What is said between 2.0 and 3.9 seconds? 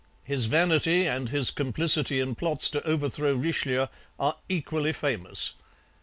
in plots to overthrow Richelieu